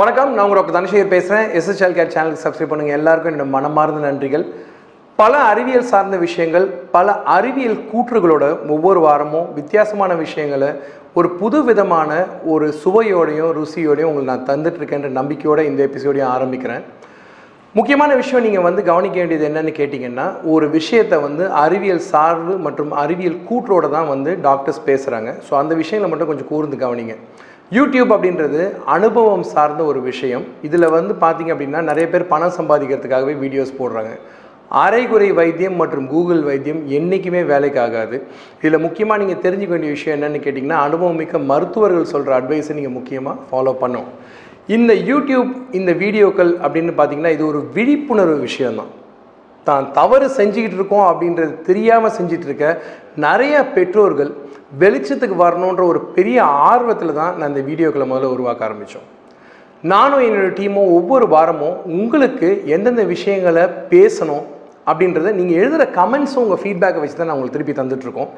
[0.00, 4.44] வணக்கம் நான் உங்கள் டாக்டர் தனசேகர் பேசுகிறேன் எஸ்எஸ்எல் கேர் சேனலுக்கு சப்ஸ்கிரைப் பண்ணுங்கள் எல்லாருக்கும் என்னோட மனமார்ந்த நன்றிகள்.
[5.18, 8.44] பல அறிவியல் சார்ந்த விஷயங்கள் பல அறிவியல் கூற்றுகளோட
[8.74, 10.70] ஒவ்வொரு வாரமும் வித்தியாசமான விஷயங்களை
[11.20, 12.20] ஒரு புது விதமான
[12.54, 16.84] ஒரு சுவையோடையும் ருசியோடையும் உங்களுக்கு நான் தந்துட்டுருக்கேன்ற நம்பிக்கையோடு இந்த எபிசோடையும் ஆரம்பிக்கிறேன்.
[17.74, 23.38] முக்கியமான விஷயம் நீங்கள் வந்து கவனிக்க வேண்டியது என்னன்னு கேட்டிங்கன்னா ஒரு விஷயத்தை வந்து அறிவியல் சார்பு மற்றும் அறிவியல்
[23.50, 27.16] கூற்றோடு தான் வந்து டாக்டர்ஸ் பேசுகிறாங்க ஸோ அந்த விஷயங்களை மட்டும் கொஞ்சம் கூர்ந்து கவனிங்க.
[27.76, 28.62] யூடியூப் அப்படின்றது
[28.94, 30.44] அனுபவம் சார்ந்த ஒரு விஷயம்.
[30.66, 34.12] இதில் வந்து பார்த்தீங்க அப்படின்னா நிறைய பேர் பணம் சம்பாதிக்கிறதுக்காகவே வீடியோஸ் போடுறாங்க.
[34.84, 38.16] அரைகுறை வைத்தியம் மற்றும் கூகுள் வைத்தியம் என்றைக்குமே வேலைக்கு ஆகாது
[38.60, 43.36] இதில் முக்கியமாக நீங்கள் தெரிஞ்சுக்க வேண்டிய விஷயம் என்னென்னு கேட்டிங்கன்னா அனுபவம் மிக்க மருத்துவர்கள் சொல்கிற அட்வைஸை நீங்கள் முக்கியமாக
[43.50, 44.10] ஃபாலோ பண்ணணும்.
[44.76, 48.90] இந்த யூடியூப் இந்த வீடியோக்கள் அப்படின்னு பார்த்தீங்கன்னா இது ஒரு விழிப்புணர்வு விஷயம்தான்.
[49.66, 52.66] தான் தவறு செஞ்சுக்கிட்டு இருக்கோம் அப்படின்றது தெரியாமல் செஞ்சிட்டு இருக்க
[53.18, 54.30] நிறைய பெற்றோர்கள்
[54.80, 59.08] வெளிச்சத்துக்கு வரணுன்ற ஒரு பெரிய ஆர்வத்தில் தான் நான் இந்த வீடியோக்களை முதல்ல உருவாக்க ஆரம்பித்தோம்
[59.84, 64.46] நானும் என்னோடய டீமும் ஒவ்வொரு வாரமும் உங்களுக்கு எந்தெந்த விஷயங்களை பேசணும்
[64.86, 68.30] அப்படின்றத நீங்கள் எழுதுகிற கமெண்ட்ஸும் உங்கள் ஃபீட்பேக்கை வச்சு தான் நான் உங்களுக்கு திருப்பி தந்துட்டுருக்கோம்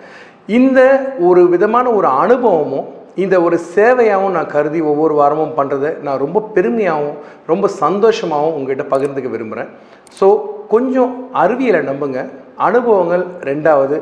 [0.51, 0.81] இந்த
[1.21, 7.17] ஒரு விதமான ஒரு அனுபவமும் இந்த ஒரு சேவையாகவும் நான் கருதி ஒவ்வொரு வாரமும் பண்ணுறதை நான் ரொம்ப பெருமையாகவும்
[7.47, 9.71] ரொம்ப சந்தோஷமாகவும் உங்கள்கிட்ட பகிர்ந்துக்க விரும்புகிறேன்
[10.19, 10.29] ஸோ
[10.73, 12.21] கொஞ்சம் அறிவியலை நம்புங்க.
[12.69, 13.97] அனுபவங்கள் ரெண்டாவது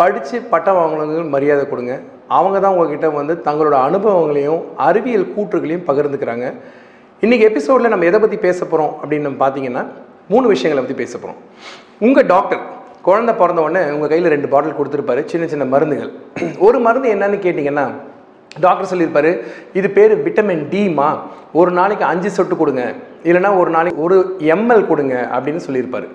[0.00, 1.94] படித்து பட்டம் வாங்கினவங்க மரியாதை கொடுங்க.
[2.38, 6.46] அவங்க தான் உங்ககிட்ட வந்து தங்களோட அனுபவங்களையும் அறிவியல் கூற்றுகளையும் பகிர்ந்துக்கிறாங்க.
[7.24, 9.82] இன்றைக்கி எபிசோடில் நம்ம எதை பற்றி பேச போகிறோம் அப்படின்னு நம்ம பார்த்தீங்கன்னா
[10.32, 11.40] மூணு விஷயங்களை பற்றி பேச போகிறோம்
[12.06, 12.62] உங்கள் டாக்டர்
[13.06, 15.22] குழந்தை பிறந்த உடனே உங்கள் கையில் ரெண்டு பாட்டில் கொடுத்துருப்பாரு.
[15.32, 16.10] சின்ன சின்ன மருந்துகள்.
[16.66, 17.86] ஒரு மருந்து என்னன்னு கேட்டிங்கன்னா
[18.60, 21.18] டாக்டர் சொல்லியிருப்பாரு இது பேர் விட்டமின் டிமா
[21.52, 22.94] ஒரு நாளைக்கு அஞ்சு சொட்டு கொடுங்க.
[23.24, 26.08] இல்லைனா ஒரு நாளைக்கு ஒரு எம்எல் கொடுங்க அப்படின்னு சொல்லியிருப்பாரு.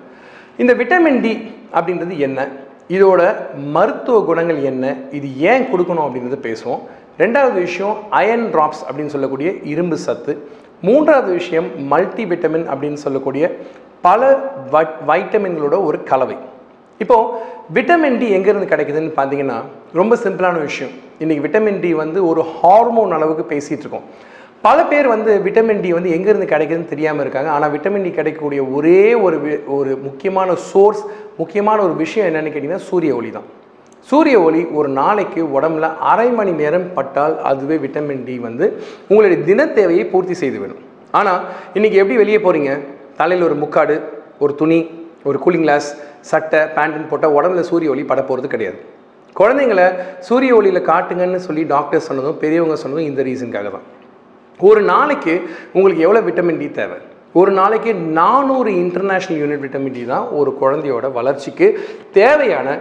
[0.56, 1.32] இந்த விட்டமின் டி
[1.72, 2.48] அப்படின்றது என்ன?
[2.88, 4.96] இதோட மருத்துவ குணங்கள் என்ன?
[5.10, 6.80] இது ஏன் கொடுக்கணும் அப்படின்றத பேசுவோம்.
[7.18, 10.48] ரெண்டாவது விஷயம் அயன் ட்ராப்ஸ் அப்படின்னு சொல்லக்கூடிய இரும்பு சத்து.
[10.82, 13.56] மூன்றாவது விஷயம் மல்டி விட்டமின் அப்படின்னு சொல்லக்கூடிய
[14.00, 14.38] பல
[15.06, 16.36] வைட்டமின்களோட ஒரு கலவை.
[16.98, 17.28] இப்போது
[17.74, 19.54] விட்டமின் டி எங்கேருந்து கிடைக்குதுன்னு பார்த்தீங்கன்னா
[19.92, 20.92] ரொம்ப சிம்பிளான விஷயம்.
[21.20, 24.02] இன்றைக்கி விட்டமின் டி வந்து ஒரு ஹார்மோன் அளவுக்கு பேசிகிட்டு இருக்கோம்.
[24.62, 27.50] பல பேர் வந்து விட்டமின் டி வந்து எங்கேருந்து கிடைக்குதுன்னு தெரியாமல் இருக்காங்க.
[27.50, 31.04] ஆனால் விட்டமின் டி கிடைக்கக்கூடிய ஒரே ஒரு வி- ஒரு முக்கியமான சோர்ஸ்
[31.36, 33.42] முக்கியமான ஒரு விஷயம் என்னென்னு கேட்டிங்கன்னா சூரிய ஒளி தான்.
[34.00, 39.66] சூரிய ஒளி ஒரு நாளைக்கு உடம்புல அரை மணி நேரம் பட்டால் அதுவே விட்டமின் டி வந்து உங்களுடைய தின
[39.66, 40.78] தேவையை பூர்த்தி செய்து விடும்.
[41.10, 41.40] ஆனால்
[41.74, 42.78] இன்றைக்கி எப்படி வெளியே போகிறீங்க
[43.16, 44.02] தலையில் ஒரு முக்காடு
[44.38, 48.78] ஒரு துணி ஒரு கூலிங் கிளாஸ் சட்டை பேண்ட்டுன்னு போட்டால் உடம்புல சூரிய ஒளி பட போகிறது கிடையாது.
[49.36, 49.82] குழந்தைங்கள
[50.28, 53.86] சூரிய ஒளியில் காட்டுங்கன்னு சொல்லி டாக்டர் சொன்னதும் பெரியவங்க சொன்னதும் இந்த ரீசனுக்காக தான்.
[54.60, 55.34] ஒரு நாளைக்கு
[55.72, 56.98] உங்களுக்கு எவ்வளோ விட்டமின் டி தேவை?
[57.32, 61.66] ஒரு நாளைக்கு நானூறு இன்டர்நேஷ்னல் யூனிட் விட்டமின் டி தான் ஒரு குழந்தையோட வளர்ச்சிக்கு
[62.12, 62.78] தேவையான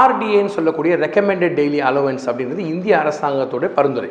[0.00, 4.10] ஆர்டிஏன்னு சொல்லக்கூடிய ரெக்கமெண்டட் டெய்லி அலோவன்ஸ் அப்படின்றது இந்திய அரசாங்கத்தோட பரிந்துரை.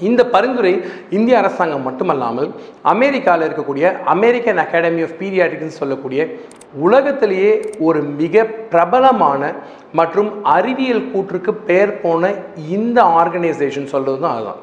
[0.00, 0.72] இந்த பரிந்துரை
[1.10, 2.48] இந்திய அரசாங்கம் மட்டுமல்லாமல்
[2.94, 6.22] அமெரிக்காவில் இருக்கக்கூடிய அமெரிக்கன் அகாடமி ஆஃப் பீரியாட்ரிக்ஸ் சொல்லக்கூடிய
[6.78, 9.42] உலகத்திலேயே ஒரு மிக பிரபலமான
[9.92, 12.32] மற்றும் அறிவியல் கூற்றுக்கு பெயர் போன
[12.68, 14.60] இந்த ஆர்கனைசேஷன் சொல்கிறது தான் அதுதான்.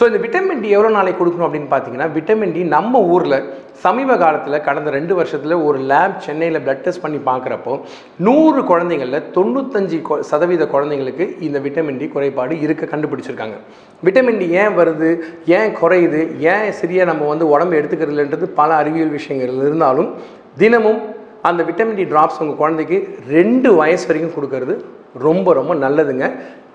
[0.00, 3.36] ஸோ இந்த விட்டமின் டி எவ்வளோ நாளைக்கு கொடுக்கணும் அப்படின்னு பார்த்தீங்கன்னா விட்டமின் டி நம்ம ஊரில்
[3.74, 7.74] சமீப காலத்தில் கடந்த ரெண்டு வருஷத்தில் ஒரு லேப் சென்னையில் பிளட் டெஸ்ட் பண்ணி பார்க்குறப்போ
[8.18, 13.56] நூறு குழந்தைங்களில் தொண்ணூத்தஞ்சு கொ- சதவீத குழந்தைங்களுக்கு இந்த விட்டமின் டி குறைபாடு இருக்க கண்டுபிடிச்சிருக்காங்க.
[14.02, 15.08] விட்டமின் டி ஏன் வருது
[15.46, 20.10] ஏன் குறையுது ஏன் சரியாக நம்ம வந்து உடம்பு எடுத்துக்கிறதுன்றது பல அறிவியல் விஷயங்கள் இருந்தாலும்
[20.56, 21.00] தினமும்
[21.42, 22.96] அந்த விட்டமின் டி ட்ராப்ஸ் உங்கள் குழந்தைக்கு
[23.28, 24.74] ரெண்டு வயசு வரைக்கும் கொடுக்கறது
[25.18, 26.24] ரொம்ப ரொம்ப நல்லதுங்க.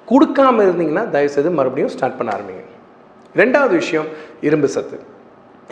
[0.09, 2.63] கொடுக்காம இருந்தீங்கன்னா தயவுசெய்து மறுபடியும் ஸ்டார்ட் பண்ண ஆரம்பிங்க.
[3.41, 4.07] ரெண்டாவது விஷயம்
[4.47, 4.97] இரும்பு சத்து.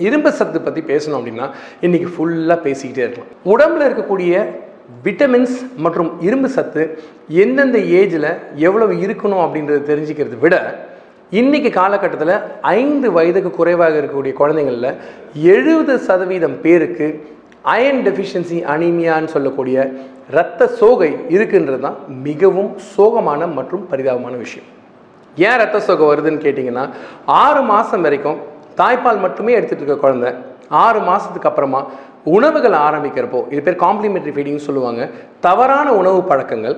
[0.07, 1.47] இரும்பு சத்து பற்றி பேசணும் அப்படின்னா
[1.85, 3.33] இன்றைக்கி ஃபுல்லாக பேசிக்கிட்டே இருக்கலாம்.
[3.53, 4.33] உடம்புல இருக்கக்கூடிய
[5.05, 6.81] விட்டமின்ஸ் மற்றும் இரும்பு சத்து
[7.43, 8.31] எந்தெந்த ஏஜில்
[8.67, 10.55] எவ்வளவு இருக்கணும் அப்படின்றத தெரிஞ்சுக்கிறத விட
[11.39, 12.35] இன்றைக்கி காலகட்டத்தில்
[12.79, 14.89] ஐந்து வயதுக்கு குறைவாக இருக்கக்கூடிய குழந்தைங்களில்
[15.53, 17.07] எழுபது சதவீதம் பேருக்கு
[17.75, 19.77] அயன் டெஃபிஷியன்சி அனீமியான்னு சொல்லக்கூடிய
[20.31, 21.97] இரத்த சோகை இருக்குன்றது தான்
[22.27, 24.69] மிகவும் சோகமான மற்றும் பரிதாபமான விஷயம்.
[25.35, 26.83] ஏன் ரத்த சோகை வருதுன்னு கேட்டிங்கன்னா
[27.25, 28.39] ஆறு மாதம் வரைக்கும்
[28.79, 30.31] தாய்ப்பால் மட்டுமே எடுத்துகிட்டு இருக்க குழந்தை.
[30.83, 31.81] ஆறு மாதத்துக்கு அப்புறமா
[32.23, 35.09] உணவுகள் ஆரம்பிக்கிறப்போ இது பேர் காம்ப்ளிமெண்ட்ரி ஃபீடிங்னு சொல்லுவாங்க.
[35.39, 36.77] தவறான உணவு பழக்கங்கள்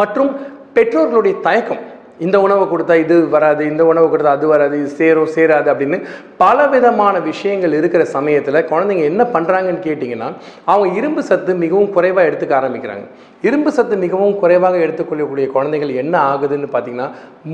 [0.00, 0.30] மற்றும்
[0.74, 1.82] பெற்றோர்களுடைய தயக்கம்
[2.26, 5.98] இந்த உணவை கொடுத்தா இது வராது இந்த உணவை கொடுத்தா அது வராது இது சேரும் சேராது அப்படின்னு
[6.42, 10.28] பல விதமான விஷயங்கள் இருக்கிற சமயத்தில் குழந்தைங்க என்ன பண்ணுறாங்கன்னு கேட்டிங்கன்னா
[10.72, 13.06] அவங்க இரும்பு சத்து மிகவும் குறைவாக எடுத்துக்க ஆரம்பிக்கிறாங்க.
[13.48, 17.08] இரும்பு சத்து மிகவும் குறைவாக எடுத்துக்கொள்ளக்கூடிய குழந்தைகள் என்ன ஆகுதுன்னு பார்த்தீங்கன்னா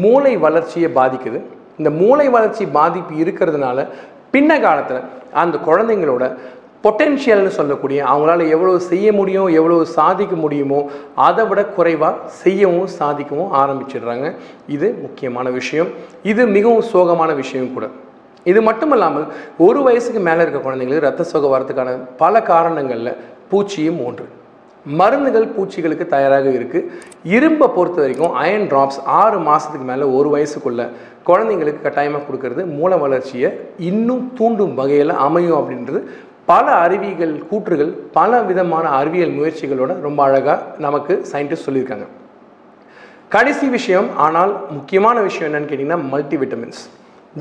[0.05, 1.41] மூளை வளர்ச்சியை பாதிக்குது.
[1.81, 3.87] இந்த மூளை வளர்ச்சி பாதிப்பு இருக்கிறதுனால
[4.35, 5.03] பின்ன காலத்தில்
[5.43, 6.25] அந்த குழந்தைங்களோட
[6.85, 10.81] பொட்டென்ஷியல்னு சொல்லக்கூடிய அவங்களால எவ்வளவு செய்ய முடியும் எவ்வளவு சாதிக்க முடியுமோ
[11.27, 14.29] அதை விட குறைவாக செய்யவும் சாதிக்கவும் ஆரம்பிச்சிடுறாங்க.
[14.77, 15.91] இது முக்கியமான விஷயம்.
[16.33, 17.89] இது மிகவும் சோகமான விஷயம் கூட.
[18.53, 19.27] இது மட்டும் இல்லாமல்
[19.67, 21.93] ஒரு வயசுக்கு மேலே இருக்க குழந்தைங்களுக்கு ரத்த சோகை வரத்துக்கான
[22.23, 23.13] பல காரணங்களில்
[23.51, 24.27] பூச்சியும் ஒன்று.
[24.87, 26.89] மருந்துகள் பூச்சிகளுக்கு தயாராக இருக்குது
[27.37, 30.83] இரும்பை பொறுத்த வரைக்கும் அயன் ட்ராப்ஸ் ஆறு மாதத்துக்கு மேலே ஒரு வயசுக்குள்ள
[31.29, 33.51] குழந்தைங்களுக்கு கட்டாயமாக கொடுக்கறது மூல வளர்ச்சியை
[33.91, 36.01] இன்னும் தூண்டும் வகையில் அமையும் அப்படின்றது
[36.51, 42.07] பல அறிவியல் கூற்றுகள் பல விதமான அறிவியல் முயற்சிகளோட ரொம்ப அழகாக நமக்கு சயின்டிஸ்ட் சொல்லியிருக்காங்க.
[43.35, 46.83] கடைசி விஷயம் ஆனால் முக்கியமான விஷயம் என்னன்னு கேட்டிங்கன்னா மல்டி விட்டமின்ஸ்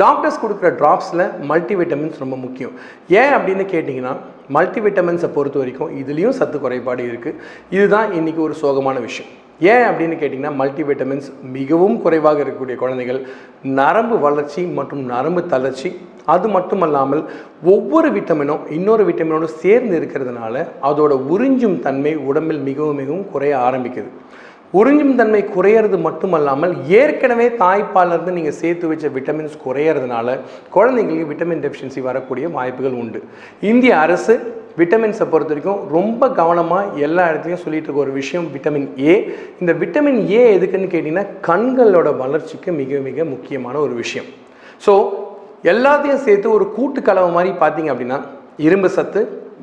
[0.04, 2.74] டாக்டர்ஸ் கொடுக்குற ட்ராப்ஸில் மல்டி விட்டமின்ஸ் ரொம்ப முக்கியம்.
[3.22, 4.14] ஏன் அப்படின்னு கேட்டிங்கன்னா
[4.58, 7.40] மல்டி விட்டமின்ஸை பொறுத்த வரைக்கும் இதுலேயும் சத்து குறைபாடு இருக்குது
[7.70, 9.32] இதுதான் இன்றைக்கி ஒரு சோகமான விஷயம்.
[9.60, 13.20] ஏன் அப்படின்னு கேட்டிங்கன்னா மல்டி விட்டமின்ஸ் மிகவும் குறைவாக இருக்கக்கூடிய குழந்தைகள்
[13.80, 15.92] நரம்பு வளர்ச்சி மற்றும் நரம்பு தளர்ச்சி
[16.26, 17.22] அது மட்டுமல்லாமல்
[17.64, 24.10] ஒவ்வொரு விட்டமினும் இன்னொரு விட்டமினோடு சேர்ந்து இருக்கிறதுனால அதோட உறிஞ்சும் தன்மை உடம்பில் மிகவும் மிகவும் குறைய ஆரம்பிக்குது.
[24.74, 30.38] உறிஞ்சும் தன்மை குறையிறது மட்டுமல்லாமல் ஏற்கனவே தாய்ப்பாலிருந்து நீங்கள் சேர்த்து வச்ச விட்டமின்ஸ் குறையிறதுனால
[30.76, 33.24] குழந்தைங்களுக்கு விட்டமின் டெஃபிஷியன்சி வரக்கூடிய வாய்ப்புகள் உண்டு.
[33.62, 34.36] இந்திய அரசு
[34.80, 39.14] விட்டமின்ஸை பொறுத்த வரைக்கும் ரொம்ப கவனமாக எல்லா இடத்துலையும் சொல்லிட்டு இருக்க ஒரு விஷயம் விட்டமின் ஏ
[39.62, 44.28] இந்த விட்டமின் ஏ எதுக்குன்னு கேட்டிங்கன்னா கண்களோட வளர்ச்சிக்கு மிக மிக முக்கியமான ஒரு விஷயம்.
[44.86, 44.96] ஸோ
[45.74, 48.20] எல்லாத்தையும் சேர்த்து ஒரு கூட்டுக்கலவை மாதிரி பார்த்தீங்க அப்படின்னா
[48.68, 49.22] இரும்பு சத்து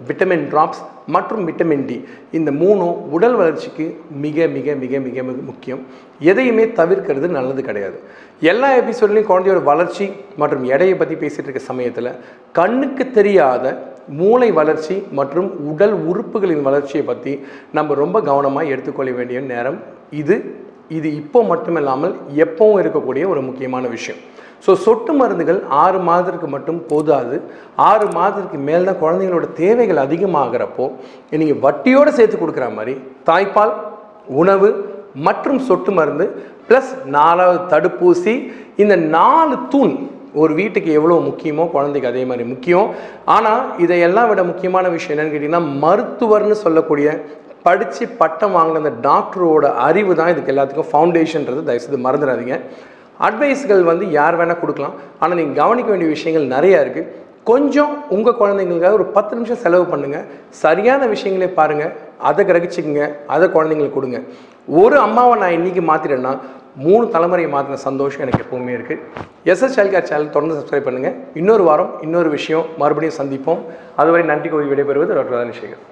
[0.09, 0.81] விட்டமின் ட்ராப்ஸ்
[1.15, 1.97] மற்றும் விட்டமின் டி
[2.39, 3.87] இந்த மூணும் உடல் வளர்ச்சிக்கு
[4.25, 5.83] மிக மிக மிக மிக மிக முக்கியம்.
[6.31, 7.97] எதையுமே தவிர்க்கிறது நல்லது கிடையாது.
[8.53, 10.07] எல்லா எபிசோட்லையும் குழந்தையோட வளர்ச்சி
[10.43, 12.11] மற்றும் எடையை பற்றி பேசிகிட்டு இருக்க சமயத்தில்
[12.59, 13.75] கண்ணுக்கு தெரியாத
[14.21, 17.33] மூளை வளர்ச்சி மற்றும் உடல் உறுப்புகளின் வளர்ச்சியை பற்றி
[17.77, 19.79] நம்ம ரொம்ப கவனமாக எடுத்துக்கொள்ள வேண்டிய நேரம்
[20.23, 20.37] இது.
[20.99, 22.15] இது இப்போ மட்டுமில்லாமல்
[22.45, 24.21] எப்பவும் இருக்கக்கூடிய ஒரு முக்கியமான விஷயம்.
[24.65, 27.37] ஸோ சொட்டு மருந்துகள் ஆறு மாதத்துக்கு மட்டும் போதாது.
[27.91, 30.87] ஆறு மாதத்துக்கு மேல் தான் குழந்தைங்களோட தேவைகள் அதிகமாகிறப்போ
[31.43, 32.95] நீங்கள் வட்டியோடு சேர்த்து கொடுக்குற மாதிரி
[33.29, 33.75] தாய்ப்பால்
[34.43, 34.71] உணவு
[35.27, 36.27] மற்றும் சொட்டு மருந்து
[36.67, 38.35] ப்ளஸ் நாலாவது தடுப்பூசி
[38.83, 39.95] இந்த நாலு தூண்
[40.43, 42.89] ஒரு வீட்டுக்கு எவ்வளோ முக்கியமோ குழந்தைக்கு அதே மாதிரி முக்கியம்.
[43.37, 47.09] ஆனால் இதையெல்லாம் விட முக்கியமான விஷயம் என்னென்னு கேட்டிங்கன்னா மருத்துவர்னு சொல்லக்கூடிய
[47.67, 52.57] படித்து பட்டம் வாங்கின அந்த டாக்டரோட அறிவு தான் இதுக்கு எல்லாத்துக்கும் ஃபவுண்டேஷன்றது தயவுசெய்து மறந்துடாதீங்க.
[53.27, 54.95] அட்வைஸ்கள் வந்து யார் வேணால் கொடுக்கலாம்.
[55.23, 57.09] ஆனால் நீங்கள் கவனிக்க வேண்டிய விஷயங்கள் நிறையா இருக்குது
[57.51, 60.25] கொஞ்சம் உங்கள் குழந்தைங்களுக்காக ஒரு பத்து நிமிஷம் செலவு பண்ணுங்கள்
[60.63, 61.93] சரியான விஷயங்களே பாருங்கள்
[62.29, 63.05] அதை கிரகிச்சிக்கங்க.
[63.35, 64.19] அதை குழந்தைங்களுக்கு கொடுங்க.
[64.83, 66.33] ஒரு அம்மாவை நான் இன்றைக்கி மாற்றிட்டேன்னா
[66.77, 69.01] மூணு தலைமுறையை மாற்றின சந்தோஷம் எனக்கு எப்பவுமே இருக்குது
[69.45, 73.63] எஸ்எஸ் சைல்ட் கேர் சேனல் தொடர்ந்து சப்ஸ்கிரைப் பண்ணுங்கள் இன்னொரு வாரம் இன்னொரு விஷயம் மறுபடியும் சந்திப்போம்.
[73.97, 75.83] அதுவரை நன்றி கோரி விடைபெறுவது டாக்டர் ராதானிஷேகர்